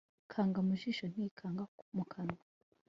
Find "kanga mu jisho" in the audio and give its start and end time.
0.31-1.05